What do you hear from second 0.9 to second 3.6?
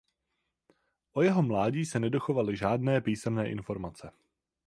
O jeho mládí se nedochovaly žádné písemné